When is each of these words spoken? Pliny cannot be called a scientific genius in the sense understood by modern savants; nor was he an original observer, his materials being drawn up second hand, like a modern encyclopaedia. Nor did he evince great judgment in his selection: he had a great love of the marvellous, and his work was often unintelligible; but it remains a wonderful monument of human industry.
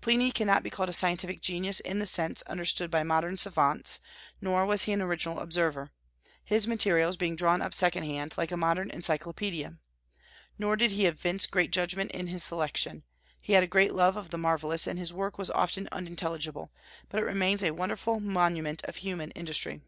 Pliny 0.00 0.30
cannot 0.30 0.62
be 0.62 0.70
called 0.70 0.90
a 0.90 0.92
scientific 0.92 1.40
genius 1.40 1.80
in 1.80 1.98
the 1.98 2.06
sense 2.06 2.42
understood 2.42 2.88
by 2.88 3.02
modern 3.02 3.36
savants; 3.36 3.98
nor 4.40 4.64
was 4.64 4.84
he 4.84 4.92
an 4.92 5.02
original 5.02 5.40
observer, 5.40 5.90
his 6.44 6.68
materials 6.68 7.16
being 7.16 7.34
drawn 7.34 7.60
up 7.60 7.74
second 7.74 8.04
hand, 8.04 8.32
like 8.38 8.52
a 8.52 8.56
modern 8.56 8.90
encyclopaedia. 8.92 9.78
Nor 10.56 10.76
did 10.76 10.92
he 10.92 11.06
evince 11.06 11.46
great 11.46 11.72
judgment 11.72 12.12
in 12.12 12.28
his 12.28 12.44
selection: 12.44 13.02
he 13.40 13.54
had 13.54 13.64
a 13.64 13.66
great 13.66 13.92
love 13.92 14.16
of 14.16 14.30
the 14.30 14.38
marvellous, 14.38 14.86
and 14.86 15.00
his 15.00 15.12
work 15.12 15.36
was 15.36 15.50
often 15.50 15.88
unintelligible; 15.90 16.70
but 17.08 17.18
it 17.20 17.26
remains 17.26 17.64
a 17.64 17.72
wonderful 17.72 18.20
monument 18.20 18.84
of 18.84 18.94
human 18.98 19.32
industry. 19.32 19.80